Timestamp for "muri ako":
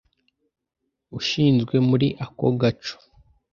1.89-2.47